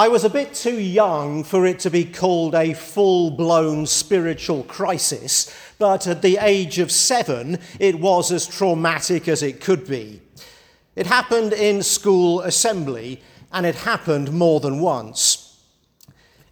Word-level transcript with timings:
I 0.00 0.08
was 0.08 0.24
a 0.24 0.30
bit 0.30 0.54
too 0.54 0.80
young 0.80 1.44
for 1.44 1.66
it 1.66 1.78
to 1.80 1.90
be 1.90 2.06
called 2.06 2.54
a 2.54 2.72
full 2.72 3.30
blown 3.30 3.84
spiritual 3.84 4.62
crisis, 4.62 5.54
but 5.76 6.06
at 6.06 6.22
the 6.22 6.38
age 6.40 6.78
of 6.78 6.90
seven, 6.90 7.58
it 7.78 8.00
was 8.00 8.32
as 8.32 8.46
traumatic 8.46 9.28
as 9.28 9.42
it 9.42 9.60
could 9.60 9.86
be. 9.86 10.22
It 10.96 11.06
happened 11.06 11.52
in 11.52 11.82
school 11.82 12.40
assembly, 12.40 13.20
and 13.52 13.66
it 13.66 13.74
happened 13.74 14.32
more 14.32 14.58
than 14.58 14.80
once. 14.80 15.39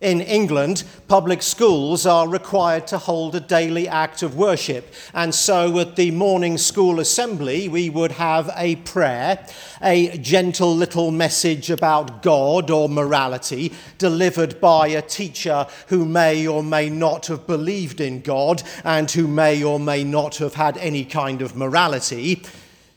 In 0.00 0.20
England, 0.20 0.84
public 1.08 1.42
schools 1.42 2.06
are 2.06 2.28
required 2.28 2.86
to 2.86 2.98
hold 2.98 3.34
a 3.34 3.40
daily 3.40 3.88
act 3.88 4.22
of 4.22 4.36
worship. 4.36 4.94
And 5.12 5.34
so 5.34 5.76
at 5.80 5.96
the 5.96 6.12
morning 6.12 6.56
school 6.56 7.00
assembly, 7.00 7.68
we 7.68 7.90
would 7.90 8.12
have 8.12 8.48
a 8.54 8.76
prayer, 8.76 9.44
a 9.82 10.16
gentle 10.18 10.72
little 10.72 11.10
message 11.10 11.68
about 11.68 12.22
God 12.22 12.70
or 12.70 12.88
morality, 12.88 13.72
delivered 13.98 14.60
by 14.60 14.86
a 14.86 15.02
teacher 15.02 15.66
who 15.88 16.04
may 16.04 16.46
or 16.46 16.62
may 16.62 16.88
not 16.88 17.26
have 17.26 17.48
believed 17.48 18.00
in 18.00 18.20
God 18.20 18.62
and 18.84 19.10
who 19.10 19.26
may 19.26 19.64
or 19.64 19.80
may 19.80 20.04
not 20.04 20.36
have 20.36 20.54
had 20.54 20.78
any 20.78 21.04
kind 21.04 21.42
of 21.42 21.56
morality. 21.56 22.40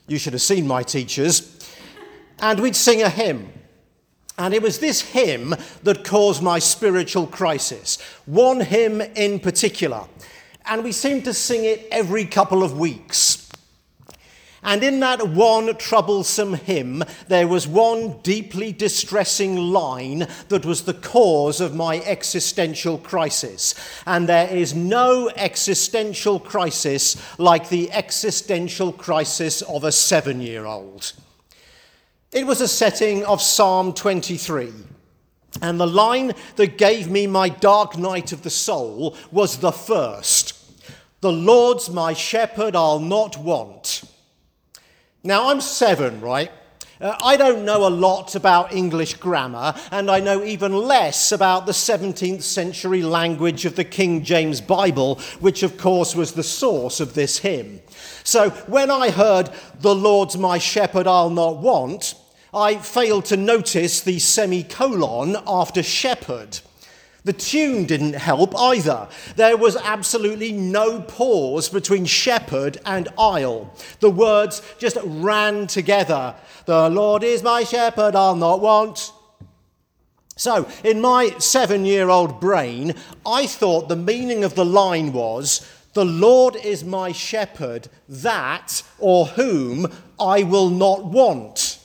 You 0.08 0.20
should 0.20 0.34
have 0.34 0.42
seen 0.44 0.68
my 0.68 0.84
teachers. 0.84 1.68
And 2.38 2.60
we'd 2.60 2.76
sing 2.76 3.02
a 3.02 3.10
hymn. 3.10 3.54
And 4.42 4.56
it 4.56 4.64
was 4.64 4.80
this 4.80 5.02
hymn 5.02 5.56
that 5.84 6.04
caused 6.04 6.42
my 6.42 6.58
spiritual 6.58 7.28
crisis. 7.28 8.02
One 8.26 8.60
hymn 8.60 9.00
in 9.00 9.40
particular. 9.40 10.06
And 10.66 10.84
we 10.84 10.94
seemed 10.94 11.26
to 11.26 11.34
sing 11.36 11.64
it 11.64 11.88
every 11.92 12.26
couple 12.26 12.64
of 12.64 12.76
weeks. 12.76 13.52
And 14.64 14.84
in 14.84 15.00
that 15.02 15.28
one 15.28 15.76
troublesome 15.78 16.56
hymn, 16.56 17.04
there 17.28 17.48
was 17.48 17.68
one 17.68 18.18
deeply 18.24 18.72
distressing 18.72 19.58
line 19.58 20.28
that 20.50 20.66
was 20.66 20.86
the 20.86 20.96
cause 20.96 21.62
of 21.62 21.76
my 21.76 22.02
existential 22.02 22.98
crisis. 22.98 23.76
And 24.08 24.28
there 24.28 24.50
is 24.50 24.74
no 24.74 25.30
existential 25.36 26.40
crisis 26.40 27.16
like 27.38 27.70
the 27.70 27.92
existential 27.92 28.92
crisis 28.92 29.62
of 29.62 29.84
a 29.84 29.92
seven 29.92 30.42
year 30.42 30.66
old. 30.66 31.14
It 32.32 32.48
was 32.48 32.62
a 32.62 32.68
setting 32.68 33.26
of 33.26 33.42
Psalm 33.42 33.92
23. 33.92 34.72
And 35.62 35.78
the 35.78 35.88
line 35.88 36.32
that 36.56 36.78
gave 36.78 37.12
me 37.12 37.28
my 37.28 37.50
dark 37.50 37.98
night 37.98 38.32
of 38.32 38.44
the 38.44 38.50
soul 38.50 39.18
was 39.32 39.58
the 39.58 39.74
first 39.74 40.58
The 41.20 41.32
Lord's 41.32 41.90
my 41.90 42.14
shepherd, 42.14 42.74
I'll 42.74 43.00
not 43.00 43.38
want. 43.38 44.04
Now, 45.24 45.50
I'm 45.50 45.60
seven, 45.60 46.22
right? 46.22 46.52
Uh, 47.02 47.18
I 47.22 47.36
don't 47.36 47.66
know 47.66 47.86
a 47.86 47.90
lot 47.90 48.34
about 48.36 48.74
English 48.74 49.16
grammar, 49.16 49.76
and 49.92 50.10
I 50.10 50.22
know 50.22 50.44
even 50.44 50.72
less 50.72 51.34
about 51.34 51.66
the 51.66 51.74
17th 51.74 52.44
century 52.44 53.04
language 53.04 53.66
of 53.66 53.76
the 53.76 53.84
King 53.84 54.24
James 54.24 54.62
Bible, 54.62 55.20
which, 55.42 55.64
of 55.64 55.78
course, 55.78 56.16
was 56.16 56.32
the 56.32 56.44
source 56.44 57.02
of 57.02 57.14
this 57.14 57.40
hymn. 57.40 57.82
So 58.24 58.52
when 58.68 58.90
I 58.90 59.10
heard, 59.10 59.50
The 59.80 59.94
Lord's 59.94 60.38
my 60.38 60.60
shepherd, 60.60 61.08
I'll 61.08 61.30
not 61.30 61.58
want, 61.58 62.16
I 62.54 62.76
failed 62.76 63.26
to 63.26 63.38
notice 63.38 64.02
the 64.02 64.20
semicolon 64.20 65.38
after 65.48 65.82
shepherd. 65.82 66.60
The 67.24 67.32
tune 67.34 67.86
didn't 67.86 68.16
help 68.16 68.54
either. 68.58 69.08
There 69.38 69.56
was 69.56 69.78
absolutely 69.78 70.52
no 70.52 71.02
pause 71.02 71.70
between 71.70 72.06
shepherd 72.06 72.78
and 72.86 73.08
I'll. 73.18 73.74
The 74.00 74.10
words 74.10 74.62
just 74.80 74.98
ran 75.04 75.68
together. 75.68 76.36
The 76.66 76.90
Lord 76.90 77.24
is 77.24 77.42
my 77.42 77.64
shepherd, 77.64 78.16
I'll 78.16 78.36
not 78.36 78.60
want. 78.60 79.14
So, 80.36 80.68
in 80.84 81.00
my 81.00 81.36
seven 81.38 81.86
year 81.86 82.10
old 82.10 82.42
brain, 82.42 82.96
I 83.26 83.46
thought 83.46 83.88
the 83.88 83.96
meaning 83.96 84.44
of 84.44 84.56
the 84.56 84.66
line 84.66 85.14
was 85.14 85.70
The 85.94 86.06
Lord 86.06 86.56
is 86.56 86.84
my 86.84 87.12
shepherd, 87.12 87.88
that 88.10 88.82
or 88.98 89.28
whom 89.28 89.88
I 90.20 90.44
will 90.44 90.70
not 90.70 91.06
want. 91.06 91.81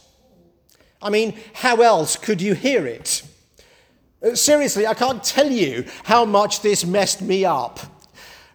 I 1.00 1.10
mean, 1.10 1.38
how 1.52 1.82
else 1.82 2.16
could 2.16 2.40
you 2.40 2.54
hear 2.54 2.86
it? 2.86 3.22
Uh, 4.22 4.34
seriously, 4.34 4.86
I 4.86 4.94
can't 4.94 5.22
tell 5.22 5.50
you 5.50 5.84
how 6.04 6.24
much 6.24 6.62
this 6.62 6.84
messed 6.84 7.20
me 7.20 7.44
up. 7.44 7.80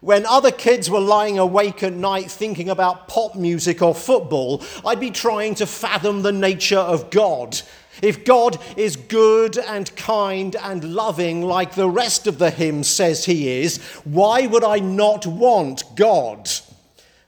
When 0.00 0.26
other 0.26 0.50
kids 0.50 0.90
were 0.90 0.98
lying 0.98 1.38
awake 1.38 1.84
at 1.84 1.92
night 1.92 2.28
thinking 2.28 2.68
about 2.68 3.06
pop 3.06 3.36
music 3.36 3.80
or 3.80 3.94
football, 3.94 4.62
I'd 4.84 4.98
be 4.98 5.12
trying 5.12 5.54
to 5.56 5.66
fathom 5.66 6.22
the 6.22 6.32
nature 6.32 6.78
of 6.78 7.10
God. 7.10 7.60
If 8.02 8.24
God 8.24 8.58
is 8.76 8.96
good 8.96 9.56
and 9.58 9.94
kind 9.94 10.56
and 10.56 10.94
loving 10.94 11.42
like 11.42 11.76
the 11.76 11.88
rest 11.88 12.26
of 12.26 12.38
the 12.38 12.50
hymn 12.50 12.82
says 12.82 13.26
he 13.26 13.48
is, 13.60 13.76
why 14.02 14.48
would 14.48 14.64
I 14.64 14.80
not 14.80 15.24
want 15.24 15.84
God? 15.94 16.50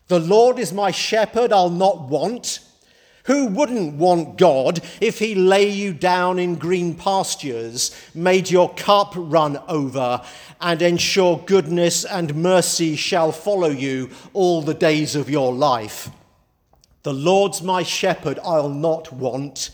The 0.08 0.18
Lord 0.18 0.58
is 0.58 0.72
my 0.72 0.90
shepherd, 0.90 1.52
I'll 1.52 1.70
not 1.70 2.08
want. 2.08 2.58
Who 3.24 3.46
wouldn't 3.46 3.94
want 3.94 4.36
God 4.36 4.80
if 5.00 5.18
He 5.18 5.34
lay 5.34 5.68
you 5.68 5.94
down 5.94 6.38
in 6.38 6.56
green 6.56 6.94
pastures, 6.94 7.94
made 8.14 8.50
your 8.50 8.72
cup 8.74 9.14
run 9.16 9.58
over, 9.66 10.20
and 10.60 10.82
ensure 10.82 11.38
goodness 11.46 12.04
and 12.04 12.34
mercy 12.34 12.96
shall 12.96 13.32
follow 13.32 13.70
you 13.70 14.10
all 14.34 14.60
the 14.60 14.74
days 14.74 15.16
of 15.16 15.30
your 15.30 15.54
life? 15.54 16.10
The 17.02 17.14
Lord's 17.14 17.62
my 17.62 17.82
shepherd, 17.82 18.38
I'll 18.44 18.68
not 18.68 19.12
want. 19.12 19.70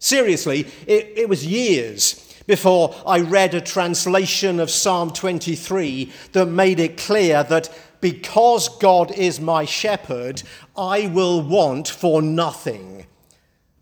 Seriously, 0.00 0.66
it, 0.86 1.12
it 1.16 1.28
was 1.28 1.46
years 1.46 2.26
before 2.46 2.94
I 3.06 3.20
read 3.20 3.54
a 3.54 3.60
translation 3.60 4.58
of 4.58 4.70
Psalm 4.70 5.12
23 5.12 6.12
that 6.32 6.46
made 6.46 6.80
it 6.80 6.96
clear 6.96 7.44
that 7.44 7.72
because 8.00 8.68
God 8.78 9.10
is 9.12 9.40
my 9.40 9.64
shepherd, 9.64 10.42
I 10.76 11.06
will 11.08 11.42
want 11.42 11.88
for 11.88 12.22
nothing. 12.22 13.06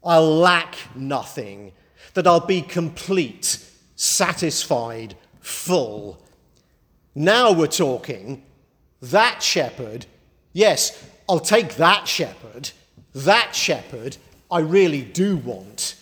I'll 0.05 0.37
lack 0.37 0.77
nothing. 0.95 1.73
That 2.15 2.27
I'll 2.27 2.41
be 2.41 2.63
complete, 2.63 3.65
satisfied, 3.95 5.15
full. 5.41 6.21
Now 7.15 7.53
we're 7.53 7.67
talking. 7.67 8.43
That 9.01 9.43
shepherd, 9.43 10.07
yes, 10.53 11.05
I'll 11.29 11.39
take 11.41 11.77
that 11.77 12.09
shepherd. 12.09 12.71
That 13.15 13.55
shepherd 13.55 14.17
I 14.51 14.61
really 14.61 15.03
do 15.03 15.37
want. 15.37 15.95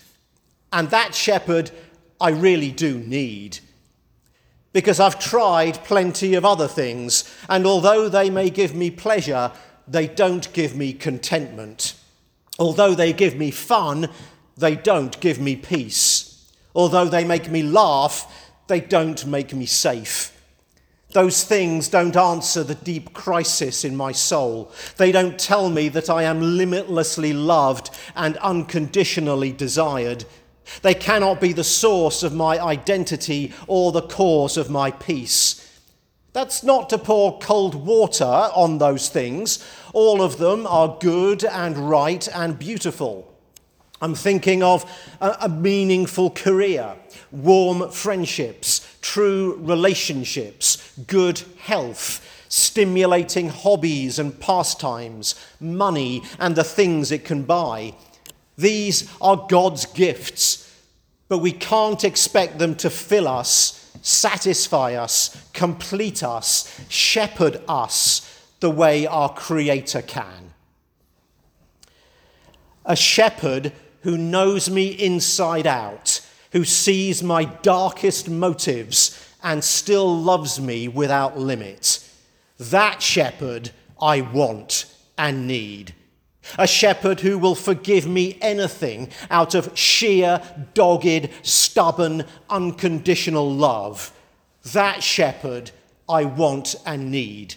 And 0.73 0.91
that 0.91 1.15
shepherd 1.15 1.71
I 2.21 2.31
really 2.31 2.71
do 2.71 2.99
need 2.99 3.59
because 4.77 5.01
I've 5.01 5.19
tried 5.19 5.83
plenty 5.85 6.35
of 6.35 6.45
other 6.45 6.69
things, 6.69 7.25
and 7.49 7.65
although 7.67 8.11
they 8.11 8.29
may 8.29 8.51
give 8.51 8.75
me 8.75 8.91
pleasure, 8.91 9.51
they 9.89 10.07
don't 10.07 10.53
give 10.53 10.77
me 10.77 10.93
contentment. 10.93 11.95
Although 12.59 12.95
they 12.95 13.15
give 13.15 13.37
me 13.37 13.51
fun, 13.51 14.11
they 14.55 14.77
don't 14.77 15.19
give 15.19 15.41
me 15.41 15.57
peace. 15.57 16.53
Although 16.75 17.07
they 17.07 17.25
make 17.25 17.51
me 17.51 17.63
laugh, 17.63 18.53
they 18.67 18.81
don't 18.81 19.25
make 19.25 19.55
me 19.55 19.65
safe. 19.65 20.39
Those 21.13 21.43
things 21.43 21.89
don't 21.89 22.15
answer 22.15 22.63
the 22.63 22.75
deep 22.75 23.15
crisis 23.15 23.83
in 23.83 23.97
my 23.97 24.13
soul. 24.13 24.71
They 24.99 25.11
don't 25.11 25.39
tell 25.39 25.71
me 25.71 25.89
that 25.89 26.11
I 26.11 26.25
am 26.25 26.59
limitlessly 26.59 27.33
loved 27.33 27.89
and 28.15 28.37
unconditionally 28.37 29.53
desired. 29.53 30.27
They 30.83 30.95
cannot 30.95 31.41
be 31.41 31.53
the 31.53 31.65
source 31.65 32.23
of 32.23 32.35
my 32.35 32.59
identity 32.59 33.53
or 33.67 33.93
the 33.93 34.03
cause 34.03 34.57
of 34.57 34.71
my 34.71 34.91
peace. 34.91 35.63
That's 36.33 36.63
not 36.63 36.91
to 36.91 36.99
pour 36.99 37.39
cold 37.39 37.75
water 37.75 38.25
on 38.25 38.79
those 38.79 39.09
things. 39.09 39.67
All 39.95 40.21
of 40.21 40.37
them 40.37 40.67
are 40.67 40.99
good 41.01 41.45
and 41.45 41.79
right 41.89 42.29
and 42.35 42.59
beautiful. 42.59 43.33
I'm 44.03 44.15
thinking 44.15 44.63
of 44.63 44.85
a, 45.23 45.49
meaningful 45.49 46.29
career, 46.29 46.97
warm 47.31 47.91
friendships, 47.91 48.87
true 49.01 49.57
relationships, 49.63 50.93
good 51.07 51.43
health, 51.59 52.21
stimulating 52.51 53.49
hobbies 53.49 54.19
and 54.19 54.39
pastimes, 54.39 55.35
money 55.59 56.23
and 56.39 56.55
the 56.55 56.65
things 56.65 57.11
it 57.11 57.25
can 57.25 57.45
buy, 57.45 57.95
these 58.57 59.11
are 59.21 59.47
God's 59.49 59.87
gifts, 59.87 60.63
but 61.29 61.39
we 61.39 61.53
can't 61.53 62.05
expect 62.05 62.59
them 62.59 62.75
to 62.77 62.91
fill 62.91 63.29
us, 63.29 63.91
satisfy 64.03 64.95
us, 64.95 65.49
complete 65.53 66.23
us, 66.23 66.81
shepherd 66.89 67.61
us 67.69 68.45
the 68.61 68.71
way 68.71 69.07
our 69.07 69.33
Creator 69.33 70.03
can. 70.03 70.55
A 72.85 72.97
shepherd 72.97 73.73
who 74.03 74.17
knows 74.17 74.71
me 74.71 74.87
inside 74.87 75.67
out, 75.67 76.21
who 76.53 76.65
sees 76.65 77.23
my 77.23 77.45
darkest 77.45 78.31
motives 78.31 79.23
and 79.43 79.63
still 79.63 80.17
loves 80.17 80.61
me 80.61 80.89
without 80.89 81.37
limit. 81.39 82.09
That 82.59 83.03
shepherd 83.03 83.73
I 84.01 84.21
want 84.21 84.87
and 85.19 85.47
need. 85.47 85.95
A 86.59 86.67
shepherd 86.67 87.21
who 87.21 87.39
will 87.39 87.55
forgive 87.55 88.07
me 88.07 88.39
anything 88.41 89.11
out 89.31 89.55
of 89.55 89.77
sheer, 89.77 90.41
dogged, 90.75 91.31
stubborn, 91.43 92.25
unconditional 92.49 93.53
love. 93.53 94.13
That 94.73 95.03
shepherd 95.03 95.71
I 96.09 96.25
want 96.25 96.75
and 96.85 97.11
need. 97.11 97.55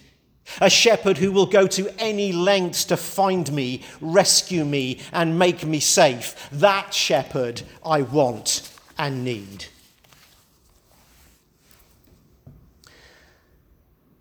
A 0.59 0.69
shepherd 0.69 1.19
who 1.19 1.31
will 1.31 1.45
go 1.45 1.67
to 1.67 1.93
any 1.99 2.31
lengths 2.31 2.85
to 2.85 2.97
find 2.97 3.51
me, 3.51 3.83
rescue 4.01 4.65
me, 4.65 4.99
and 5.11 5.37
make 5.37 5.63
me 5.63 5.79
safe. 5.79 6.49
That 6.51 6.93
shepherd 6.93 7.61
I 7.85 8.01
want 8.01 8.71
and 8.97 9.23
need. 9.23 9.65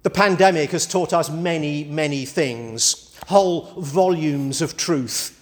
The 0.03 0.11
pandemic 0.11 0.71
has 0.71 0.87
taught 0.87 1.13
us 1.13 1.29
many, 1.29 1.85
many 1.85 2.25
things, 2.25 3.08
whole 3.29 3.73
volumes 3.77 4.63
of 4.63 4.75
truth. 4.75 5.35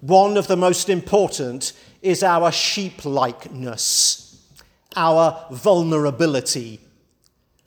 One 0.00 0.36
of 0.36 0.46
the 0.46 0.56
most 0.56 0.88
important 0.88 1.72
is 2.00 2.22
our 2.22 2.52
sheep 2.52 3.04
likeness, 3.04 4.40
our 4.94 5.44
vulnerability. 5.50 6.78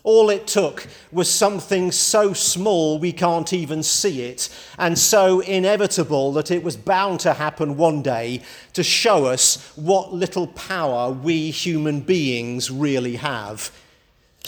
All 0.03 0.29
it 0.29 0.47
took 0.47 0.87
was 1.11 1.29
something 1.29 1.91
so 1.91 2.31
small 2.31 2.97
we 2.97 3.11
can't 3.11 3.51
even 3.51 3.83
see 3.83 4.21
it, 4.21 4.47
and 4.77 4.97
so 4.97 5.41
inevitable 5.41 6.31
that 6.31 6.49
it 6.49 6.63
was 6.63 6.77
bound 6.77 7.19
to 7.21 7.33
happen 7.33 7.75
one 7.75 8.01
day 8.01 8.43
to 8.71 8.83
show 8.83 9.25
us 9.25 9.73
what 9.75 10.13
little 10.13 10.47
power 10.47 11.11
we 11.11 11.51
human 11.51 11.99
beings 11.99 12.71
really 12.71 13.17
have 13.17 13.69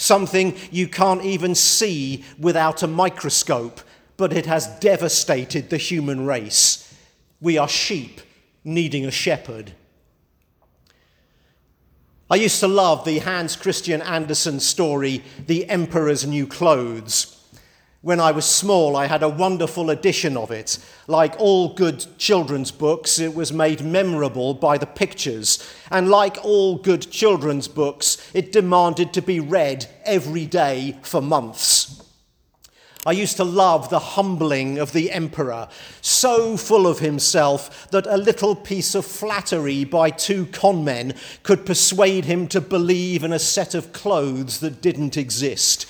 something 0.00 0.56
you 0.70 0.88
can't 0.88 1.22
even 1.24 1.54
see 1.54 2.24
without 2.38 2.82
a 2.82 2.86
microscope, 2.86 3.82
but 4.20 4.34
it 4.34 4.44
has 4.44 4.66
devastated 4.80 5.70
the 5.70 5.78
human 5.78 6.26
race. 6.26 6.94
We 7.40 7.56
are 7.56 7.66
sheep 7.66 8.20
needing 8.62 9.06
a 9.06 9.10
shepherd. 9.10 9.72
I 12.30 12.34
used 12.34 12.60
to 12.60 12.68
love 12.68 13.06
the 13.06 13.20
Hans 13.20 13.56
Christian 13.56 14.02
Andersen 14.02 14.60
story, 14.60 15.24
The 15.46 15.66
Emperor's 15.70 16.26
New 16.26 16.46
Clothes. 16.46 17.42
When 18.02 18.20
I 18.20 18.32
was 18.32 18.44
small, 18.44 18.94
I 18.94 19.06
had 19.06 19.22
a 19.22 19.28
wonderful 19.28 19.88
edition 19.88 20.36
of 20.36 20.50
it. 20.50 20.78
Like 21.06 21.34
all 21.38 21.72
good 21.72 22.04
children's 22.18 22.70
books, 22.70 23.18
it 23.18 23.34
was 23.34 23.54
made 23.54 23.80
memorable 23.80 24.52
by 24.52 24.76
the 24.76 24.86
pictures. 24.86 25.66
And 25.90 26.10
like 26.10 26.44
all 26.44 26.76
good 26.76 27.10
children's 27.10 27.68
books, 27.68 28.30
it 28.34 28.52
demanded 28.52 29.14
to 29.14 29.22
be 29.22 29.40
read 29.40 29.86
every 30.04 30.44
day 30.44 30.98
for 31.00 31.22
months. 31.22 31.99
I 33.06 33.12
used 33.12 33.38
to 33.38 33.44
love 33.44 33.88
the 33.88 33.98
humbling 33.98 34.78
of 34.78 34.92
the 34.92 35.10
emperor, 35.10 35.68
so 36.02 36.58
full 36.58 36.86
of 36.86 36.98
himself 36.98 37.90
that 37.90 38.06
a 38.06 38.18
little 38.18 38.54
piece 38.54 38.94
of 38.94 39.06
flattery 39.06 39.84
by 39.84 40.10
two 40.10 40.46
conmen 40.46 41.16
could 41.42 41.64
persuade 41.64 42.26
him 42.26 42.46
to 42.48 42.60
believe 42.60 43.24
in 43.24 43.32
a 43.32 43.38
set 43.38 43.74
of 43.74 43.94
clothes 43.94 44.60
that 44.60 44.82
didn't 44.82 45.16
exist 45.16 45.86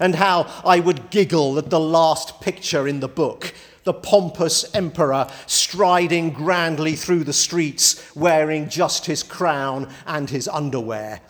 and 0.00 0.14
how 0.16 0.50
I 0.64 0.80
would 0.80 1.10
giggle 1.10 1.58
at 1.58 1.70
the 1.70 1.78
last 1.78 2.40
picture 2.40 2.88
in 2.88 3.00
the 3.00 3.08
book 3.08 3.54
the 3.84 3.94
pompous 3.94 4.74
emperor 4.74 5.26
striding 5.46 6.30
grandly 6.30 6.94
through 6.94 7.24
the 7.24 7.32
streets 7.32 8.14
wearing 8.14 8.68
just 8.68 9.06
his 9.06 9.22
crown 9.22 9.88
and 10.06 10.28
his 10.28 10.46
underwear. 10.48 11.20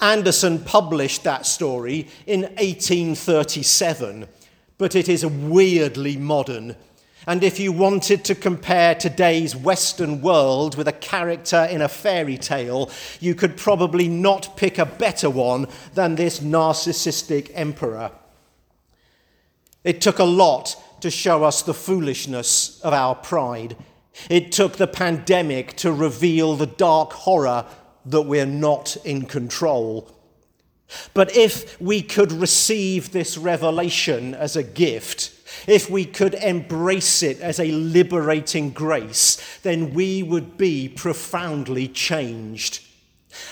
Andersen 0.00 0.64
published 0.64 1.24
that 1.24 1.46
story 1.46 2.08
in 2.26 2.42
1837, 2.42 4.26
but 4.78 4.94
it 4.94 5.08
is 5.08 5.24
weirdly 5.26 6.16
modern 6.16 6.76
and 7.26 7.44
if 7.44 7.60
you 7.60 7.70
wanted 7.70 8.24
to 8.24 8.34
compare 8.34 8.94
today's 8.94 9.54
Western 9.54 10.22
world 10.22 10.76
with 10.76 10.88
a 10.88 10.92
character 10.92 11.64
in 11.70 11.82
a 11.82 11.88
fairy 11.88 12.38
tale, 12.38 12.90
you 13.20 13.34
could 13.34 13.56
probably 13.56 14.08
not 14.08 14.56
pick 14.56 14.78
a 14.78 14.86
better 14.86 15.28
one 15.28 15.66
than 15.94 16.14
this 16.14 16.40
narcissistic 16.40 17.50
emperor. 17.54 18.10
It 19.84 20.00
took 20.00 20.18
a 20.18 20.24
lot 20.24 20.76
to 21.02 21.10
show 21.10 21.44
us 21.44 21.62
the 21.62 21.74
foolishness 21.74 22.80
of 22.80 22.92
our 22.92 23.14
pride. 23.14 23.76
It 24.30 24.50
took 24.50 24.76
the 24.76 24.86
pandemic 24.86 25.76
to 25.76 25.92
reveal 25.92 26.56
the 26.56 26.66
dark 26.66 27.12
horror 27.12 27.66
that 28.10 28.22
we're 28.22 28.46
not 28.46 28.96
in 29.04 29.26
control. 29.26 30.10
But 31.14 31.36
if 31.36 31.80
we 31.80 32.02
could 32.02 32.32
receive 32.32 33.12
this 33.12 33.38
revelation 33.38 34.34
as 34.34 34.56
a 34.56 34.62
gift, 34.62 35.32
if 35.66 35.88
we 35.90 36.04
could 36.04 36.34
embrace 36.34 37.22
it 37.22 37.40
as 37.40 37.60
a 37.60 37.70
liberating 37.70 38.70
grace, 38.70 39.58
then 39.62 39.94
we 39.94 40.22
would 40.22 40.56
be 40.56 40.88
profoundly 40.88 41.88
changed. 41.88 42.82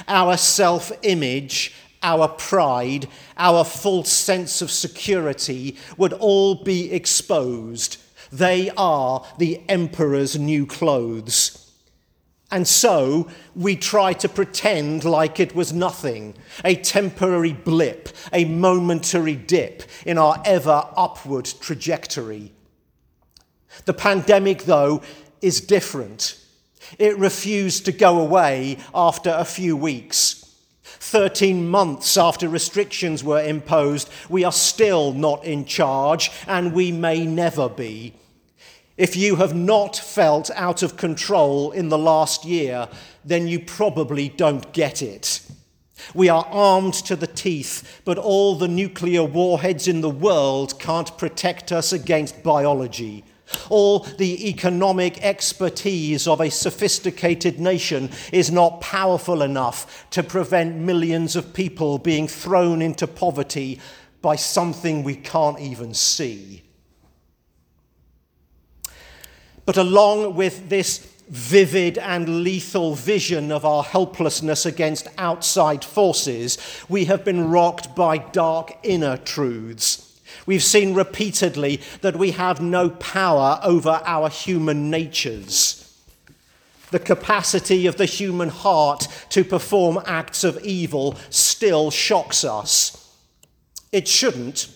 Our 0.07 0.37
self 0.37 0.91
image, 1.03 1.75
our 2.03 2.29
pride, 2.29 3.09
our 3.37 3.65
false 3.65 4.11
sense 4.11 4.63
of 4.63 4.71
security 4.71 5.77
would 5.97 6.13
all 6.13 6.57
be 6.57 6.93
exposed. 6.93 7.99
They 8.33 8.71
are 8.77 9.25
the 9.39 9.63
emperor's 9.69 10.39
new 10.39 10.67
clothes. 10.67 11.58
And 12.51 12.67
so 12.67 13.29
we 13.55 13.77
try 13.77 14.15
to 14.15 14.29
pretend 14.29 15.05
like 15.05 15.39
it 15.39 15.55
was 15.55 15.73
nothing, 15.73 16.35
a 16.65 16.77
temporary 16.77 17.53
blip, 17.53 18.09
a 18.33 18.47
momentary 18.47 19.37
dip 19.37 19.83
in 20.07 20.17
our 20.17 20.43
ever 20.47 20.89
upward 20.97 21.45
trajectory. 21.61 22.53
The 23.85 23.93
pandemic, 23.93 24.65
though, 24.65 25.03
is 25.43 25.61
different. 25.61 26.43
It 26.99 27.19
refused 27.19 27.85
to 27.85 27.93
go 27.93 28.21
away 28.21 28.79
after 28.95 29.31
a 29.31 29.45
few 29.45 29.77
weeks. 29.77 30.45
13 30.85 31.69
months 31.69 32.17
after 32.17 32.49
restrictions 32.49 33.23
were 33.23 33.43
imposed, 33.43 34.11
we 34.29 34.45
are 34.45 34.53
still 34.53 35.13
not 35.13 35.45
in 35.45 35.65
charge, 35.67 36.31
and 36.47 36.73
we 36.73 36.93
may 36.93 37.27
never 37.27 37.69
be. 37.69 38.15
If 38.99 39.15
you 39.15 39.37
have 39.37 39.55
not 39.55 39.95
felt 39.97 40.51
out 40.57 40.83
of 40.83 40.97
control 40.97 41.71
in 41.71 41.89
the 41.89 41.97
last 41.97 42.45
year, 42.45 42.89
then 43.25 43.47
you 43.47 43.61
probably 43.61 44.29
don't 44.29 44.73
get 44.73 45.03
it. 45.03 45.41
We 46.15 46.29
are 46.29 46.45
armed 46.51 46.95
to 46.95 47.15
the 47.15 47.29
teeth, 47.29 48.03
but 48.05 48.19
all 48.19 48.57
the 48.57 48.67
nuclear 48.67 49.23
warheads 49.23 49.87
in 49.87 50.01
the 50.01 50.11
world 50.11 50.81
can't 50.81 51.17
protect 51.17 51.71
us 51.71 51.93
against 51.93 52.43
biology. 52.43 53.23
All 53.71 54.01
the 54.01 54.49
economic 54.49 55.25
expertise 55.25 56.27
of 56.27 56.41
a 56.41 56.51
sophisticated 56.51 57.61
nation 57.61 58.11
is 58.33 58.51
not 58.51 58.81
powerful 58.81 59.43
enough 59.43 60.07
to 60.11 60.25
prevent 60.25 60.75
millions 60.75 61.37
of 61.37 61.55
people 61.55 61.99
being 61.99 62.27
thrown 62.27 62.83
into 62.83 63.07
poverty 63.07 63.79
by 64.21 64.35
something 64.35 65.05
we 65.05 65.15
can't 65.15 65.61
even 65.61 65.95
see. 65.95 66.65
But 69.69 69.77
along 69.77 70.35
with 70.35 70.71
this 70.71 71.07
vivid 71.29 71.99
and 71.99 72.43
lethal 72.43 72.95
vision 72.95 73.53
of 73.53 73.67
our 73.67 73.83
helplessness 73.83 74.65
against 74.65 75.09
outside 75.19 75.85
forces, 75.85 76.57
we 76.89 77.05
have 77.05 77.23
been 77.23 77.51
rocked 77.51 77.95
by 77.95 78.17
dark 78.17 78.79
inner 78.83 79.19
truths. 79.19 80.19
We've 80.47 80.63
seen 80.63 80.95
repeatedly 80.95 81.83
that 82.01 82.17
we 82.17 82.31
have 82.31 82.63
no 82.63 82.89
power 82.89 83.61
over 83.63 84.01
our 84.07 84.31
human 84.31 84.89
natures. 84.89 85.95
The 86.91 86.99
capacity 86.99 87.87
of 87.87 87.99
the 87.99 88.07
human 88.07 88.49
heart 88.49 89.07
to 89.29 89.45
perform 89.45 90.01
acts 90.07 90.45
of 90.45 90.65
evil 90.65 91.15
still 91.29 91.91
shocks 91.91 92.43
us. 92.43 93.15
It 93.93 94.09
shouldn't, 94.09 94.69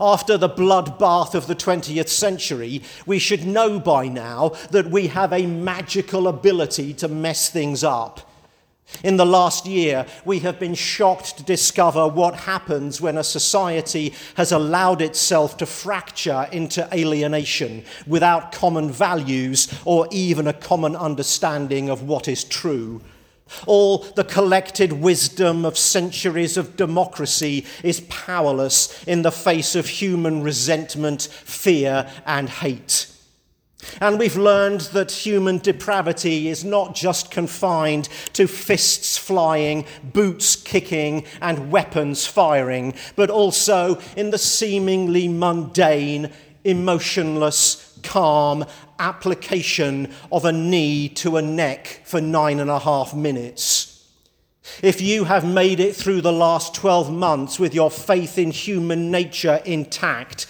after 0.00 0.36
the 0.36 0.48
bloodbath 0.48 1.34
of 1.34 1.46
the 1.46 1.56
20th 1.56 2.08
century, 2.08 2.82
we 3.06 3.18
should 3.18 3.46
know 3.46 3.78
by 3.80 4.08
now 4.08 4.50
that 4.70 4.90
we 4.90 5.08
have 5.08 5.32
a 5.32 5.46
magical 5.46 6.28
ability 6.28 6.94
to 6.94 7.08
mess 7.08 7.48
things 7.48 7.82
up. 7.84 8.20
In 9.02 9.16
the 9.16 9.26
last 9.26 9.66
year, 9.66 10.06
we 10.24 10.38
have 10.40 10.60
been 10.60 10.74
shocked 10.74 11.38
to 11.38 11.42
discover 11.42 12.06
what 12.06 12.34
happens 12.34 13.00
when 13.00 13.18
a 13.18 13.24
society 13.24 14.14
has 14.36 14.52
allowed 14.52 15.02
itself 15.02 15.56
to 15.56 15.66
fracture 15.66 16.48
into 16.52 16.88
alienation 16.94 17.84
without 18.06 18.52
common 18.52 18.90
values 18.90 19.72
or 19.84 20.06
even 20.12 20.46
a 20.46 20.52
common 20.52 20.94
understanding 20.94 21.90
of 21.90 22.04
what 22.04 22.28
is 22.28 22.44
true. 22.44 23.00
All 23.66 23.98
the 23.98 24.24
collected 24.24 24.92
wisdom 24.92 25.64
of 25.64 25.78
centuries 25.78 26.56
of 26.56 26.76
democracy 26.76 27.64
is 27.82 28.00
powerless 28.08 29.04
in 29.04 29.22
the 29.22 29.32
face 29.32 29.74
of 29.74 29.86
human 29.86 30.42
resentment, 30.42 31.22
fear, 31.22 32.10
and 32.24 32.48
hate. 32.48 33.06
And 34.00 34.18
we've 34.18 34.36
learned 34.36 34.80
that 34.92 35.12
human 35.12 35.58
depravity 35.58 36.48
is 36.48 36.64
not 36.64 36.94
just 36.94 37.30
confined 37.30 38.08
to 38.32 38.48
fists 38.48 39.16
flying, 39.16 39.84
boots 40.02 40.56
kicking, 40.56 41.24
and 41.40 41.70
weapons 41.70 42.26
firing, 42.26 42.94
but 43.14 43.30
also 43.30 44.00
in 44.16 44.30
the 44.30 44.38
seemingly 44.38 45.28
mundane, 45.28 46.30
emotionless, 46.64 47.85
calm 48.02 48.64
application 48.98 50.12
of 50.30 50.44
a 50.44 50.52
knee 50.52 51.08
to 51.08 51.36
a 51.36 51.42
neck 51.42 52.02
for 52.04 52.20
nine 52.20 52.60
and 52.60 52.70
a 52.70 52.78
half 52.78 53.14
minutes. 53.14 54.08
If 54.82 55.00
you 55.00 55.24
have 55.24 55.46
made 55.46 55.80
it 55.80 55.94
through 55.94 56.22
the 56.22 56.32
last 56.32 56.74
12 56.74 57.12
months 57.12 57.58
with 57.58 57.74
your 57.74 57.90
faith 57.90 58.36
in 58.38 58.50
human 58.50 59.10
nature 59.10 59.60
intact, 59.64 60.46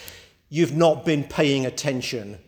you've 0.49 0.76
not 0.76 1.05
been 1.05 1.25
paying 1.25 1.67
attention. 1.67 2.38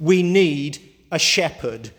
We 0.00 0.22
need 0.22 0.78
a 1.10 1.18
shepherd. 1.18 1.90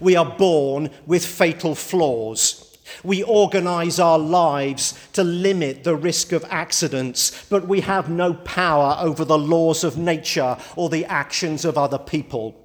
We 0.00 0.16
are 0.16 0.36
born 0.36 0.90
with 1.06 1.24
fatal 1.24 1.74
flaws. 1.74 2.69
We 3.04 3.22
organize 3.22 3.98
our 3.98 4.18
lives 4.18 4.98
to 5.12 5.24
limit 5.24 5.84
the 5.84 5.96
risk 5.96 6.32
of 6.32 6.44
accidents, 6.50 7.46
but 7.48 7.66
we 7.66 7.80
have 7.80 8.08
no 8.08 8.34
power 8.34 8.96
over 9.00 9.24
the 9.24 9.38
laws 9.38 9.84
of 9.84 9.98
nature 9.98 10.56
or 10.76 10.88
the 10.88 11.04
actions 11.06 11.64
of 11.64 11.78
other 11.78 11.98
people. 11.98 12.56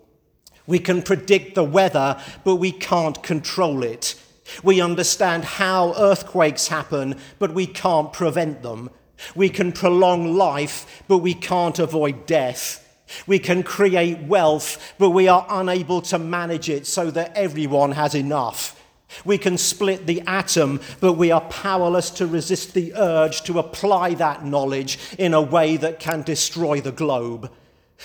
We 0.67 0.79
can 0.79 1.01
predict 1.01 1.55
the 1.55 1.63
weather, 1.63 2.20
but 2.44 2.55
we 2.55 2.72
can't 2.72 3.22
control 3.22 3.84
it. 3.84 4.15
We 4.63 4.82
understand 4.82 5.44
how 5.44 5.94
earthquakes 5.96 6.67
happen, 6.67 7.17
but 7.39 7.53
we 7.53 7.65
can't 7.65 8.13
prevent 8.13 8.63
them. 8.63 8.89
We 9.36 9.50
can 9.50 9.72
prolong 9.72 10.36
life, 10.36 11.03
but 11.08 11.20
we 11.20 11.34
can't 11.34 11.79
avoid 11.79 12.25
death. 12.25 12.82
We 13.27 13.39
can 13.39 13.63
create 13.63 14.24
wealth, 14.24 14.94
but 14.98 15.12
we 15.12 15.27
are 15.27 15.46
unable 15.50 16.01
to 16.03 16.20
manage 16.20 16.70
it 16.70 16.88
so 16.88 17.12
that 17.12 17.36
everyone 17.36 17.91
has 17.94 18.15
enough. 18.15 18.79
We 19.24 19.38
can 19.38 19.57
split 19.57 20.07
the 20.07 20.21
atom, 20.21 20.81
but 21.00 21.13
we 21.13 21.31
are 21.31 21.41
powerless 21.41 22.09
to 22.12 22.27
resist 22.27 22.74
the 22.74 22.93
urge 22.95 23.43
to 23.43 23.59
apply 23.59 24.15
that 24.15 24.45
knowledge 24.45 25.00
in 25.17 25.33
a 25.33 25.41
way 25.41 25.77
that 25.77 26.00
can 26.00 26.21
destroy 26.21 26.81
the 26.81 26.91
globe. 26.91 27.51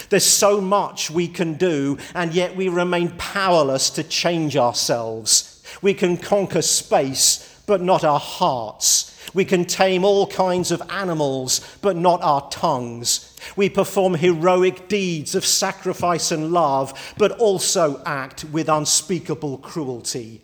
There's 0.08 0.24
so 0.24 0.60
much 0.60 1.10
we 1.10 1.26
can 1.26 1.54
do, 1.54 1.98
and 2.14 2.32
yet 2.32 2.54
we 2.54 2.68
remain 2.68 3.10
powerless 3.18 3.90
to 3.90 4.04
change 4.04 4.56
ourselves. 4.56 5.62
We 5.82 5.94
can 5.94 6.16
conquer 6.16 6.62
space, 6.62 7.60
but 7.66 7.82
not 7.82 8.04
our 8.04 8.20
hearts. 8.20 9.06
We 9.34 9.44
can 9.44 9.64
tame 9.64 10.04
all 10.04 10.26
kinds 10.26 10.70
of 10.70 10.82
animals, 10.90 11.60
but 11.82 11.96
not 11.96 12.22
our 12.22 12.48
tongues. 12.50 13.36
We 13.56 13.68
perform 13.68 14.14
heroic 14.14 14.88
deeds 14.88 15.34
of 15.34 15.44
sacrifice 15.44 16.32
and 16.32 16.52
love, 16.52 17.14
but 17.18 17.32
also 17.32 18.02
act 18.04 18.44
with 18.44 18.68
unspeakable 18.68 19.58
cruelty. 19.58 20.42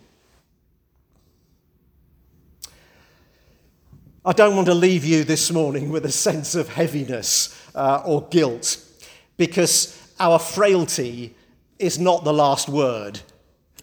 I 4.27 4.33
don't 4.33 4.57
want 4.57 4.67
to 4.67 4.73
leave 4.73 5.05
you 5.05 5.23
this 5.23 5.53
morning 5.53 5.89
with 5.89 6.05
a 6.05 6.11
sense 6.11 6.53
of 6.53 6.67
heaviness 6.67 7.57
uh, 7.73 8.03
or 8.05 8.27
guilt 8.27 8.77
because 9.37 9.97
our 10.19 10.37
frailty 10.37 11.33
is 11.79 11.97
not 11.97 12.25
the 12.25 12.33
last 12.33 12.67
word. 12.67 13.21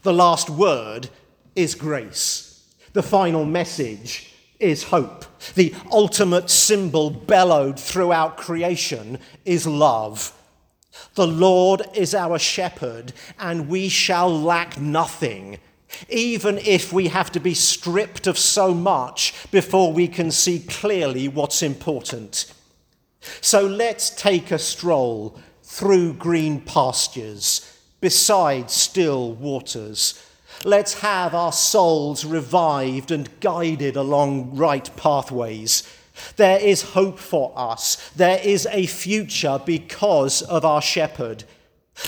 The 0.03 0.13
last 0.13 0.51
word 0.51 1.09
is 1.57 1.75
grace. 1.75 2.63
The 2.93 3.03
final 3.03 3.47
message 3.47 4.35
is 4.61 4.83
hope. 4.83 5.25
The 5.55 5.75
ultimate 5.91 6.51
symbol 6.51 7.09
bellowed 7.09 7.81
throughout 7.81 8.37
creation 8.37 9.21
is 9.47 9.67
love. 9.67 10.39
The 11.15 11.27
Lord 11.27 11.85
is 11.95 12.15
our 12.15 12.39
shepherd, 12.39 13.15
and 13.39 13.67
we 13.67 13.89
shall 13.89 14.29
lack 14.29 14.79
nothing, 14.79 15.59
even 16.09 16.59
if 16.59 16.93
we 16.93 17.09
have 17.09 17.31
to 17.33 17.41
be 17.41 17.55
stripped 17.55 18.27
of 18.27 18.39
so 18.39 18.75
much 18.75 19.35
before 19.51 19.93
we 19.93 20.09
can 20.09 20.31
see 20.31 20.59
clearly 20.61 21.29
what's 21.29 21.63
important. 21.63 22.53
So 23.41 23.67
let's 23.67 24.11
take 24.11 24.51
a 24.51 24.59
stroll 24.59 25.39
through 25.63 26.15
green 26.15 26.61
pastures, 26.61 27.81
beside 28.01 28.71
still 28.71 29.33
waters 29.33 30.21
Let's 30.63 30.95
have 31.01 31.35
our 31.35 31.53
souls 31.53 32.25
revived 32.25 33.11
and 33.11 33.29
guided 33.41 33.97
along 33.97 34.57
right 34.57 34.89
pathways. 34.97 35.83
There 36.37 36.59
is 36.59 36.83
hope 36.83 37.19
for 37.19 37.53
us. 37.55 38.11
There 38.11 38.41
is 38.43 38.67
a 38.71 38.87
future 38.87 39.61
because 39.65 40.41
of 40.43 40.65
our 40.65 40.81
shepherd. 40.81 41.45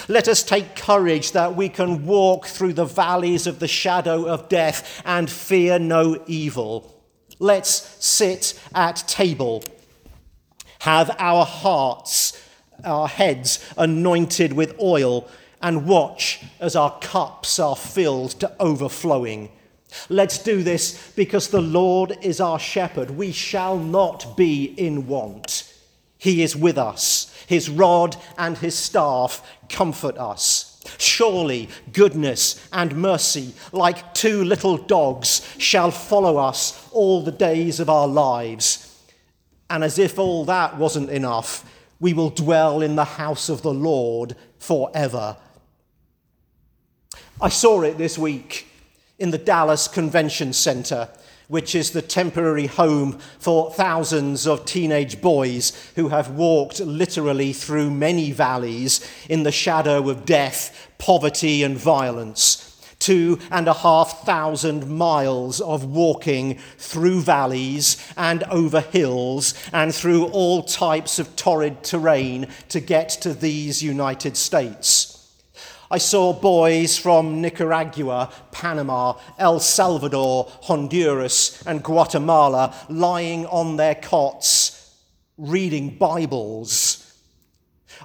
Let 0.08 0.28
us 0.28 0.42
take 0.42 0.76
courage 0.76 1.32
that 1.32 1.54
we 1.54 1.68
can 1.68 2.06
walk 2.06 2.46
through 2.46 2.72
the 2.72 2.84
valleys 2.84 3.46
of 3.46 3.58
the 3.58 3.68
shadow 3.68 4.26
of 4.26 4.48
death 4.48 5.02
and 5.04 5.30
fear 5.30 5.78
no 5.78 6.22
evil. 6.26 6.92
Let's 7.38 8.04
sit 8.04 8.60
at 8.74 9.04
table, 9.06 9.62
have 10.80 11.14
our 11.18 11.44
hearts, 11.44 12.42
our 12.84 13.08
heads 13.08 13.58
anointed 13.76 14.52
with 14.52 14.78
oil 14.80 15.28
and 15.62 15.86
watch 15.86 16.40
as 16.60 16.76
our 16.76 16.98
cups 17.00 17.58
are 17.58 17.76
filled 17.76 18.32
to 18.40 18.52
overflowing. 18.60 19.50
Let's 20.08 20.38
do 20.38 20.62
this 20.62 21.12
because 21.12 21.48
the 21.48 21.62
Lord 21.62 22.16
is 22.22 22.40
our 22.40 22.58
shepherd. 22.58 23.10
We 23.10 23.32
shall 23.32 23.78
not 23.78 24.36
be 24.36 24.64
in 24.64 25.06
want. 25.06 25.55
He 26.26 26.42
is 26.42 26.56
with 26.56 26.76
us. 26.76 27.32
His 27.46 27.70
rod 27.70 28.16
and 28.36 28.58
his 28.58 28.76
staff 28.76 29.48
comfort 29.68 30.18
us. 30.18 30.82
Surely 30.98 31.68
goodness 31.92 32.68
and 32.72 32.96
mercy, 32.96 33.54
like 33.70 34.12
two 34.12 34.42
little 34.42 34.76
dogs, 34.76 35.48
shall 35.58 35.92
follow 35.92 36.36
us 36.36 36.88
all 36.90 37.22
the 37.22 37.30
days 37.30 37.78
of 37.78 37.88
our 37.88 38.08
lives. 38.08 38.92
And 39.70 39.84
as 39.84 40.00
if 40.00 40.18
all 40.18 40.44
that 40.46 40.76
wasn't 40.76 41.10
enough, 41.10 41.64
we 42.00 42.12
will 42.12 42.30
dwell 42.30 42.82
in 42.82 42.96
the 42.96 43.04
house 43.04 43.48
of 43.48 43.62
the 43.62 43.72
Lord 43.72 44.34
forever. 44.58 45.36
I 47.40 47.50
saw 47.50 47.82
it 47.82 47.98
this 47.98 48.18
week 48.18 48.66
in 49.20 49.30
the 49.30 49.38
Dallas 49.38 49.86
Convention 49.86 50.52
Center, 50.52 51.08
which 51.48 51.74
is 51.74 51.90
the 51.90 52.02
temporary 52.02 52.66
home 52.66 53.18
for 53.38 53.70
thousands 53.72 54.46
of 54.46 54.64
teenage 54.64 55.20
boys 55.20 55.90
who 55.94 56.08
have 56.08 56.30
walked 56.30 56.80
literally 56.80 57.52
through 57.52 57.90
many 57.90 58.32
valleys 58.32 59.06
in 59.28 59.42
the 59.42 59.52
shadow 59.52 60.08
of 60.08 60.24
death, 60.24 60.90
poverty, 60.98 61.62
and 61.62 61.76
violence. 61.76 62.62
Two 62.98 63.38
and 63.50 63.68
a 63.68 63.74
half 63.74 64.24
thousand 64.24 64.88
miles 64.88 65.60
of 65.60 65.84
walking 65.84 66.58
through 66.78 67.20
valleys 67.20 67.96
and 68.16 68.42
over 68.44 68.80
hills 68.80 69.54
and 69.72 69.94
through 69.94 70.26
all 70.28 70.62
types 70.62 71.18
of 71.18 71.36
torrid 71.36 71.84
terrain 71.84 72.48
to 72.70 72.80
get 72.80 73.10
to 73.10 73.34
these 73.34 73.82
United 73.82 74.36
States. 74.36 75.15
I 75.90 75.98
saw 75.98 76.32
boys 76.32 76.98
from 76.98 77.40
Nicaragua, 77.40 78.30
Panama, 78.50 79.14
El 79.38 79.60
Salvador, 79.60 80.50
Honduras, 80.62 81.62
and 81.64 81.82
Guatemala 81.82 82.74
lying 82.88 83.46
on 83.46 83.76
their 83.76 83.94
cots 83.94 84.96
reading 85.38 85.90
Bibles. 85.96 87.02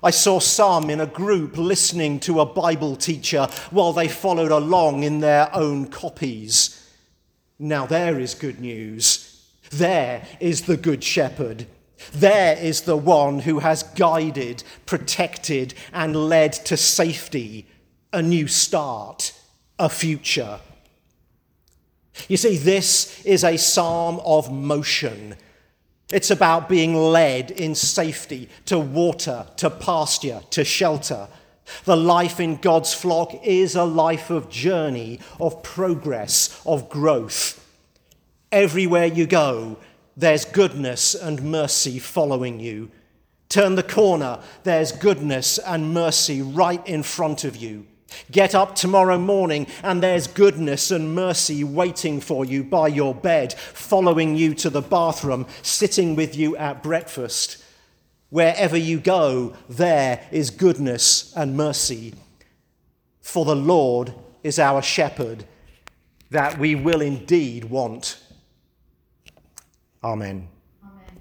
I 0.03 0.11
saw 0.11 0.39
some 0.39 0.89
in 0.89 1.01
a 1.01 1.05
group 1.05 1.57
listening 1.57 2.19
to 2.21 2.39
a 2.39 2.45
Bible 2.45 2.95
teacher 2.95 3.47
while 3.71 3.93
they 3.93 4.07
followed 4.07 4.51
along 4.51 5.03
in 5.03 5.19
their 5.19 5.53
own 5.55 5.87
copies. 5.87 6.77
Now, 7.57 7.85
there 7.85 8.19
is 8.19 8.33
good 8.33 8.59
news. 8.59 9.43
There 9.71 10.25
is 10.39 10.63
the 10.63 10.77
Good 10.77 11.03
Shepherd. 11.03 11.65
There 12.13 12.57
is 12.57 12.81
the 12.81 12.97
one 12.97 13.39
who 13.39 13.59
has 13.59 13.83
guided, 13.83 14.63
protected, 14.85 15.73
and 15.93 16.15
led 16.15 16.53
to 16.53 16.77
safety 16.77 17.67
a 18.13 18.21
new 18.21 18.47
start, 18.47 19.33
a 19.79 19.89
future. 19.89 20.59
You 22.27 22.37
see, 22.37 22.57
this 22.57 23.23
is 23.25 23.43
a 23.43 23.57
psalm 23.57 24.19
of 24.25 24.51
motion. 24.51 25.35
It's 26.11 26.29
about 26.29 26.67
being 26.67 26.95
led 26.95 27.51
in 27.51 27.73
safety 27.73 28.49
to 28.65 28.77
water, 28.77 29.47
to 29.57 29.69
pasture, 29.69 30.41
to 30.51 30.63
shelter. 30.65 31.27
The 31.85 31.95
life 31.95 32.39
in 32.39 32.57
God's 32.57 32.93
flock 32.93 33.33
is 33.45 33.75
a 33.75 33.85
life 33.85 34.29
of 34.29 34.49
journey, 34.49 35.19
of 35.39 35.63
progress, 35.63 36.61
of 36.65 36.89
growth. 36.89 37.57
Everywhere 38.51 39.05
you 39.05 39.25
go, 39.25 39.77
there's 40.15 40.45
goodness 40.45 41.15
and 41.15 41.41
mercy 41.43 41.99
following 41.99 42.59
you. 42.59 42.91
Turn 43.49 43.75
the 43.75 43.83
corner, 43.83 44.39
there's 44.63 44.91
goodness 44.91 45.57
and 45.57 45.93
mercy 45.93 46.41
right 46.41 46.85
in 46.87 47.03
front 47.03 47.43
of 47.43 47.55
you. 47.57 47.85
Get 48.29 48.55
up 48.55 48.75
tomorrow 48.75 49.17
morning 49.17 49.67
and 49.83 50.01
there's 50.01 50.27
goodness 50.27 50.91
and 50.91 51.15
mercy 51.15 51.63
waiting 51.63 52.19
for 52.19 52.45
you 52.45 52.63
by 52.63 52.87
your 52.87 53.15
bed, 53.15 53.53
following 53.53 54.35
you 54.35 54.53
to 54.55 54.69
the 54.69 54.81
bathroom, 54.81 55.47
sitting 55.61 56.15
with 56.15 56.35
you 56.35 56.55
at 56.57 56.83
breakfast. 56.83 57.63
Wherever 58.29 58.77
you 58.77 58.99
go, 58.99 59.55
there 59.67 60.25
is 60.31 60.49
goodness 60.49 61.33
and 61.35 61.57
mercy. 61.57 62.13
For 63.21 63.45
the 63.45 63.55
Lord 63.55 64.13
is 64.43 64.59
our 64.59 64.81
shepherd, 64.81 65.45
that 66.29 66.57
we 66.57 66.75
will 66.75 67.01
indeed 67.01 67.65
want. 67.65 68.17
Amen. 70.03 70.60